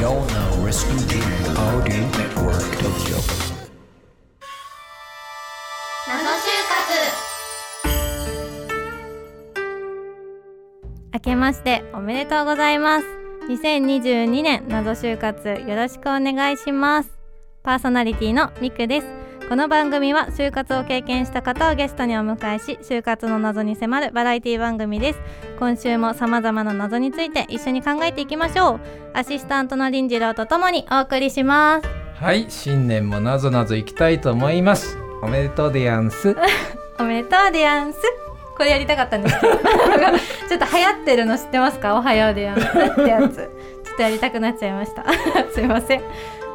[0.00, 1.18] You're now listening to
[1.60, 3.18] Audi Network Tokyo.
[6.08, 6.48] 謎就
[11.12, 13.06] 明けましておめでとうございます。
[13.50, 17.10] 2022年謎就活よろしくお願いします。
[17.62, 19.19] パーソナリティのミクです。
[19.50, 25.18] この番組は就活を経験した方をゲストにお迎えし就活の謎に迫るバラエティ番組です。
[25.58, 28.80] 今週も様々な謎について一緒に考えていきましょう。
[29.12, 31.88] アシスタントの林次郎とともにお送りします。
[32.22, 34.96] はい新年もなぞなぞいきたいと思います。
[35.20, 36.36] おめでとうでやんす。
[37.00, 37.98] おめでとうでやんす。
[38.56, 39.40] これやりたかったんです。
[39.40, 41.96] け どちょっと流行ってるの知ってますか？
[41.96, 43.34] おはようでやんすってやつ。
[43.84, 45.04] ちょっとやりたくなっちゃいました。
[45.52, 46.02] すいません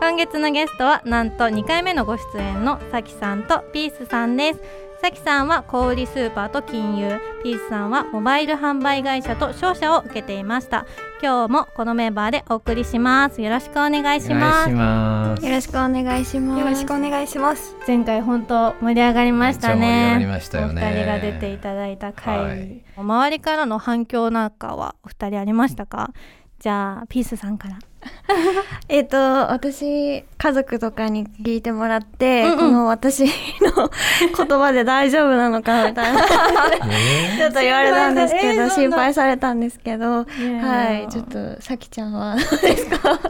[0.00, 4.60] 今月のゲストはなんと2回目のご出演のさきさんとピースさんです。
[5.02, 7.20] さきさんは小売スーパーと金融。
[7.42, 10.86] ピースさんはモバイル販売会社と商社を受けていました。
[11.22, 13.42] 今日もこのメンバーでお送りします。
[13.42, 15.44] よろしくお願いしおます。
[15.44, 16.60] よろしくお願いします。
[16.60, 17.76] よろしくお願いします。
[17.86, 19.80] 前回本当盛り上がりましたね。
[19.80, 20.82] 盛り上がりましたよね。
[20.82, 22.82] お二人が出ていただいた回、はい。
[22.96, 26.10] 周りからの反響なんかはお二人ありましたか？
[26.58, 27.78] じゃあピースさんから
[28.88, 29.16] えっ、と
[29.50, 32.58] 私家族とかに聞いてもらって、うんうん。
[32.58, 33.30] この私の
[34.36, 36.20] 言葉で大丈夫なのかみたいな。
[36.26, 40.24] ちょっと言われたんですけど心配されたんですけど、は
[41.06, 41.12] い。
[41.12, 43.20] ちょっとさきちゃんはどうですか？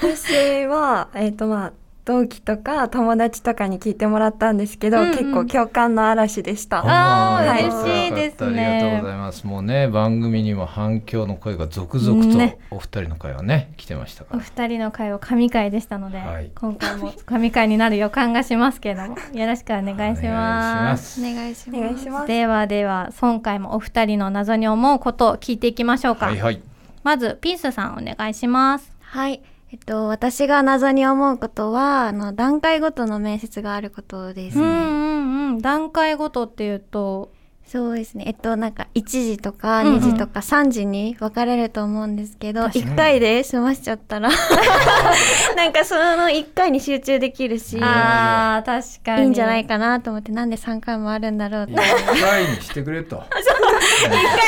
[0.00, 1.72] 私はえっ、とまあ
[2.04, 5.16] 同期とか友達とかに聞いてもらったんですけど、うんうん。
[5.16, 6.80] 結構共感の嵐でした。
[6.80, 7.64] あーはい。
[7.64, 8.64] 嬉しいですね。
[8.66, 9.46] ありがとうございます。
[9.46, 12.58] もうね番組にも反響の声が続々ね。
[12.70, 16.50] とお二人の会はね来てましたからお二人の会を神回でしたので、はい。
[16.54, 21.20] 今回も神回になる予感がしますけれどもよろしくお願いします。
[21.20, 21.70] お願いし
[22.08, 22.26] ます。
[22.26, 26.60] ではでは今回もお二人の謎に思うことを聞いていきましょうか、はいはい。
[27.02, 28.90] まずピースさんお願いします。
[29.00, 29.42] はい。
[29.72, 34.64] えっと、私が謎に思うことは、あの、段階ごとの面接があることですね。
[34.64, 37.30] うんうんうん段階ごとっていうと？
[37.70, 38.24] そうですね。
[38.26, 44.28] えっと、なんか、1時とかうんうん2時とか3時に分かれると思うんですけど、確1回で済ましちゃったら、
[45.56, 51.74] なんかその1回に集中できるし、いあー確かにいんじゃないかなと思って、なんで3回もあるんだろうって。
[51.74, 53.39] 一回にしてくれと1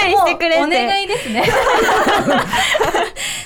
[0.00, 1.04] 回にしてくれお願て。
[1.04, 1.44] いですね。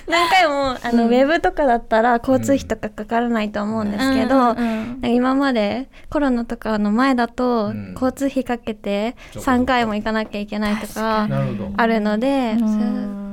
[0.08, 1.08] 何回も、あの、うん。
[1.08, 7.92] ウェブとかだったら交通費とかかからないと思うんですけど、うんうん今までコロナとかの前だとうん。
[7.92, 11.72] 交通費かけてそうか3回も行かなきゃいけないとかなるほど。
[11.76, 12.56] あるので、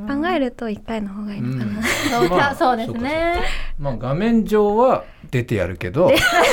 [0.08, 1.84] 考えると1回の方がいいのかな。
[1.84, 3.42] そうまあそうですね。
[3.80, 6.12] まあ画面上は出てやるけど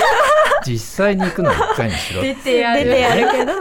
[0.66, 2.22] 実際に行くのは一回にしろ。
[2.22, 3.30] 出てやる。
[3.32, 3.52] けど、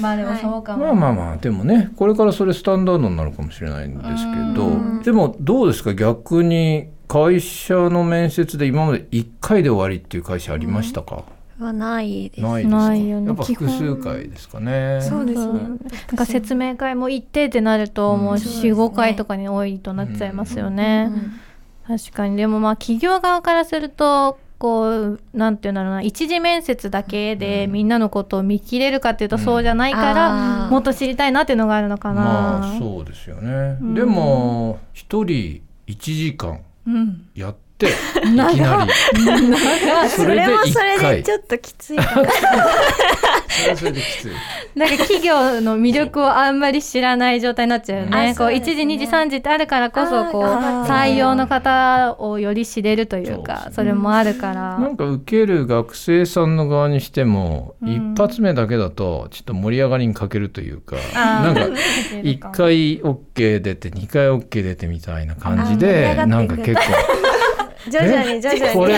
[0.00, 5.94] まあでもそうかも、まあまあまあでもねこれからそれスタンダードになるかもしれないんですけどうんでもどうですか？
[5.94, 11.24] 逆に会社の面接で今まで1回で終わりっていう会社ありましたか、
[11.60, 12.40] はないです。
[12.42, 12.76] ないですか？
[12.88, 15.00] ないよねやっぱ複数回ですかね。
[15.02, 15.52] そうですね。
[15.52, 15.78] なん
[16.16, 18.38] か説明会も行ってってなるともううん。
[18.38, 21.10] 45回とかに多いとなっちゃいますよね、
[21.88, 21.98] うん。
[21.98, 22.36] 確かに。
[22.36, 27.72] でもまあ企業側からするとこうなんていうんだろうな一次面接だけでうん。
[27.72, 33.94] みんなのことを見切れるかっていうとそうじゃないから、もっと知りたいなっていうのがあるのかな、まあそうですよね、うん。
[33.94, 37.90] でも1人1時間うん、やって い。
[37.90, 38.58] きなり。
[40.08, 42.22] そそれでれもそれ1回でちょっときついか
[44.74, 48.10] なんか企業の魅力をあんまり知らない状態になっちゃうよね。
[48.10, 50.42] こう1あそうですね時、2時、3時ってあるからこそ、こう、
[50.86, 54.78] 採用の方をより知れるというか、それもあるから。
[54.78, 57.96] なんか受ける学生さんの側にしても、うん。
[57.96, 61.60] 一発目だけだとちょっと盛り上がりに欠けるというかなんか
[62.22, 66.80] 1回 OK 出て2回 OK 出てみたいな感じでなんか結構。
[67.88, 68.72] 徐々に徐々に。
[68.74, 68.94] これ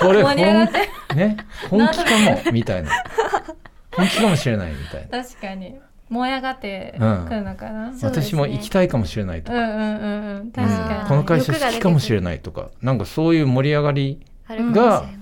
[0.00, 0.68] これ盛り上がっ
[1.08, 1.36] 本,、ね、
[1.68, 2.90] 本気かもみたいな
[3.96, 5.22] 本気かもしれないみたいな。
[5.24, 5.74] 確かに。
[6.08, 7.92] 燃え上がってうんくるのかな。
[7.96, 8.22] そうですね。
[8.24, 10.50] 私も行きたいかもしれないとか、うんうんうんうん。
[10.52, 10.76] 確うん。
[10.76, 12.70] かこの会社好きかもしれないとか。
[12.82, 15.18] なんかそういう盛り上がりあるかもしれない。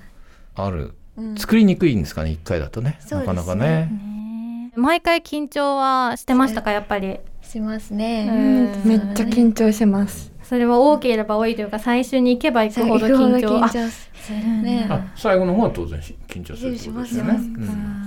[0.57, 0.95] ある。
[1.17, 1.37] うん。
[1.37, 2.99] 作りにくいんですかね？1回だとね。
[3.11, 3.17] ね。
[3.19, 3.89] なかなかね。
[3.93, 4.73] に。
[4.77, 7.19] 毎回緊張はしてましたか、やっぱり。
[7.43, 8.25] しますうね。
[8.27, 8.83] ん。
[8.85, 10.33] めっちゃ緊張します。
[10.43, 13.59] それは多ければ多いというか、最初に行けば行くほど緊張。
[13.65, 14.87] あ緊張すするね。
[14.91, 17.33] あ最後の方は当然緊張するってことですよね。
[17.33, 18.00] しますしますうん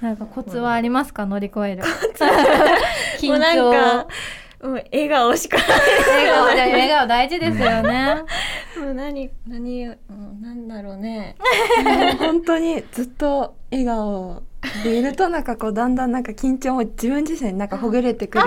[0.00, 1.24] なんかコツはありますか？
[1.26, 1.82] 乗り越える。
[3.20, 3.70] 緊もうなん張。
[3.72, 4.06] か、
[4.68, 8.14] もう笑顔しか笑顔で笑顔大事ですよね。
[8.80, 9.94] もう何、何、な
[10.54, 11.36] んだろうね。
[12.18, 14.42] 本当にずっと笑顔
[14.82, 18.46] でいるとなんかこうだんだんなんか緊張も自分自身なんかほぐれてくるん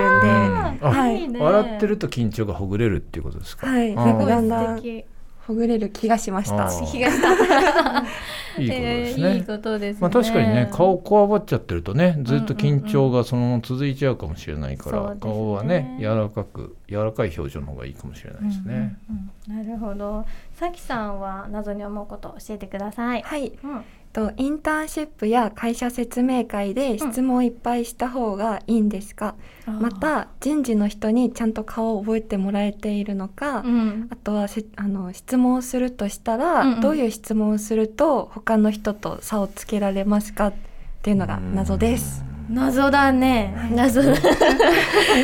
[0.80, 3.68] ではいいいね笑ってると緊張がほぐれるっていうことですか？
[3.68, 5.04] はいなんかだんすだんごい素敵
[5.48, 8.04] ほぐれる気がしました気がした
[8.60, 9.28] いいことですね。
[9.28, 10.00] えーいいことですね。
[10.02, 18.98] まあ確かにね顔こわばっちゃってるとねずっと緊張がそのまま続いちゃうかもしれないから、そうですね顔はね柔らかく柔らかい表情の方がいいかもしれないですね。
[19.08, 20.26] うんうんうんなるほど。
[20.52, 23.22] さきさんは謎に思うことを教えてください。
[23.22, 29.34] はいうんとインターンシップや会社説明会で質問いっぱいした方がいいんですか、
[29.66, 40.54] また人事の人にちゃんと顔を覚えてもらえているのか、うんあとはせあの質問をするとしたら、うんうんどういう質問をすると他の人と差をつけられますかっ
[41.02, 42.24] ていうのが謎です。
[42.48, 43.54] 謎だね。
[43.74, 44.26] 謎だ めっち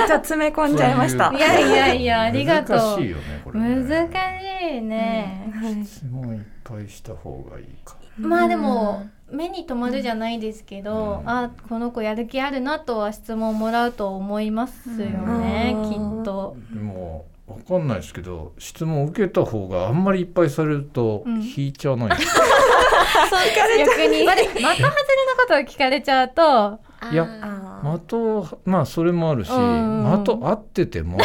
[0.03, 1.33] ゃ詰め込んじゃいました。
[1.33, 2.77] いやいやいやありがとう。
[2.77, 3.77] 難しいよねこれね。
[3.77, 5.53] 難しいね。
[5.55, 7.97] はい質問いっぱいした方がいいか。
[8.19, 11.29] まあでも目に留まるじゃないですけど、うん。
[11.29, 15.91] あこの子やる気あるなとは質問もらうと思いますよね、うん。
[15.91, 16.57] きっと。
[16.73, 21.43] でもわかんないですけど質問受けた方があんまりいっぱいされるとうん。
[21.43, 22.09] 引いちゃわない、
[23.79, 24.25] 逆に。
[24.25, 24.89] まあで的外れの
[25.37, 26.81] ことを聞かれちゃうと、
[27.13, 30.23] いやあ的まあそれもあるし、うん。
[30.25, 31.19] 的合ってても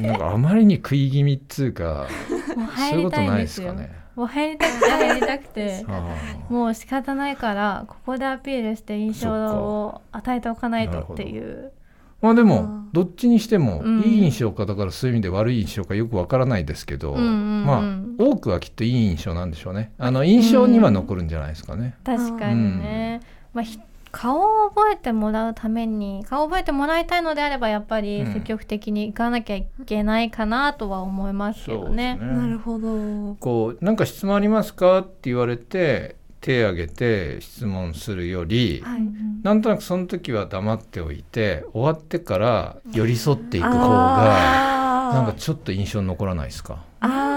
[0.00, 2.06] なんかあまりに食い気味っつうか
[2.56, 3.94] もう入りたいないですかんですよ。
[3.94, 4.02] ね。
[4.14, 5.86] もう入りたくて入りたくて。
[6.50, 11.72] もう仕方ないからここでアピールして印象を与えておかないとっていう。
[12.20, 12.88] まあでもうん。
[12.92, 14.00] どっちにしてもうん。
[14.00, 17.82] いい印象かだからそういう意味で悪い印象かよくわからないですけど、まあ
[18.18, 19.92] 多くはきっといい印象なんでしょうね。
[19.98, 21.94] あの印象には残るんじゃないですかね。
[22.04, 23.20] 確かにね、
[23.54, 23.78] まあひ
[24.12, 32.18] 顔を覚えてもらうために顔を覚えてもらいたいのであればやっぱりうん積極的に行かなきゃいけないかなとは思いますけどね。
[32.20, 33.34] ーなるほど。
[33.40, 39.00] こうなんか質問ありますかって言われて手挙げて質問するより、はい。
[39.42, 46.84] なんとなくその時は黙っておいて終わってから寄り添っていく方がなんかちょっと印象に残らないですか？
[47.00, 47.31] あー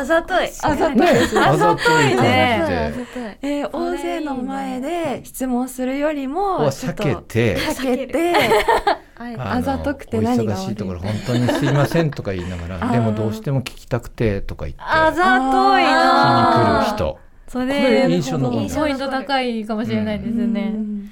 [0.00, 0.48] あざとい。
[0.62, 1.08] あざとい。
[1.38, 2.94] あざといね。
[3.40, 7.58] でえー、大勢の前で質問するよりもを避けて。
[7.58, 8.34] 避けて。
[9.18, 17.18] ああざとくてお何が悪い忙しいところ本当にすいませんとか言いながらでもどうしても聞きたくてとか言ってあざとい聞きにな来る人。
[17.46, 18.64] そこれれ印象に残る。
[18.64, 21.10] んだポイント高いかもしれないですね、うん。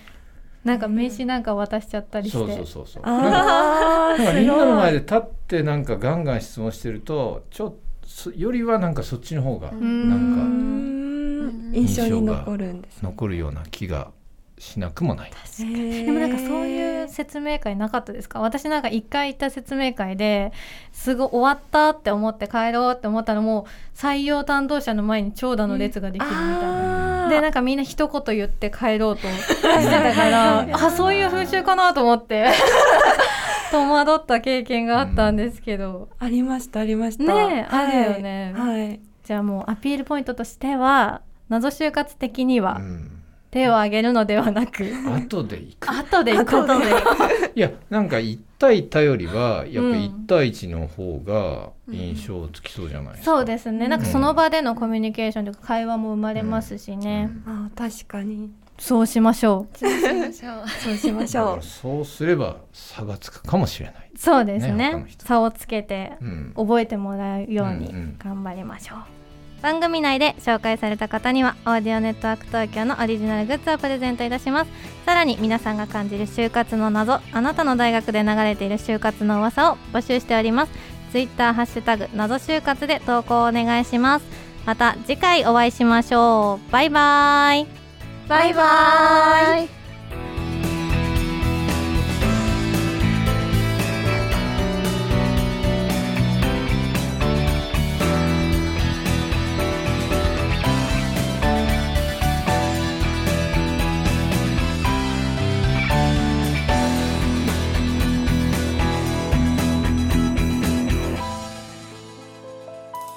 [0.65, 2.39] なんか名刺なんか渡しちゃったりして。
[2.39, 3.03] そうそうそうそう。
[3.03, 7.88] なんかあーなんかみんなの前でで立ってなんかガンガン質問してるとちょっと
[8.37, 10.09] よりはなんかそっちの方がん。
[10.09, 13.01] なんか印象に残るんですね。
[13.03, 14.11] 残るような気が
[14.59, 15.31] しなくもない。
[15.59, 18.41] ででもなんかそういう説明会なかったですか？
[18.41, 20.53] 私なんか一回行った説明会で
[20.93, 27.27] すごい終わったって思って帰ろうって思ったらもう採用担当者の前に長蛇の列ができるみたいな。
[27.27, 32.49] あでなんかみんな一言言って帰ろうとしてたからあそういう風習かなと思って
[33.71, 37.25] 戸惑った経験があったんですけど、ありましたありました。
[37.25, 38.55] ねえはいあるよね。
[38.57, 39.01] はい。
[39.25, 43.15] じゃあもうアピールポイントとしては謎就活的にはうん。
[43.51, 45.91] 手を挙げるのではなく、後で行く。
[45.91, 46.75] 後で行こうと
[47.55, 49.95] いやなんか1対1よりはやっぱうん。
[49.95, 53.31] 1対1の方が印象つきそうじゃないですか。
[53.37, 53.89] そうですね。
[53.89, 58.51] なんかその場でのコミュニケーションというか会話も生まれますしね、あー確かに。
[58.79, 59.79] そうしましょう。
[59.79, 60.69] そうしましょう。
[60.69, 61.45] そうしましょう。
[61.47, 61.63] だから。
[61.63, 64.11] そうすれば差がつくかもしれない。
[64.17, 64.95] そうですね。
[64.95, 66.53] ね差をつけてうん。
[66.57, 68.99] 覚えてもらうように頑張りましょう、
[69.63, 74.71] 番組内で紹介された方にはオーディオネットワーク東京のオリジナルグッズをプレゼントいたします。
[75.05, 80.73] さらに皆さんが感じる就活の謎あなたの大学で流れている就活の噂を募集しております。
[81.11, 84.27] ツイッターハッシュタグ謎就活で投稿をお願いします。
[84.67, 86.71] また次回お会いしましょう
[88.29, 88.63] バイバ
[89.65, 89.69] イ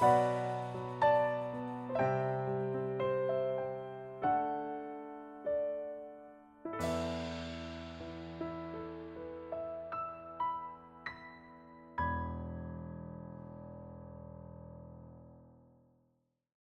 [0.02, 0.32] バイバイ「